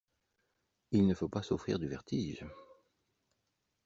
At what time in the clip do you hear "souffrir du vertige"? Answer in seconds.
1.43-2.43